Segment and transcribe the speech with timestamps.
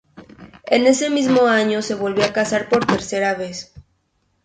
[0.65, 3.71] En ese mismo año se volvió a casar por tercera vez.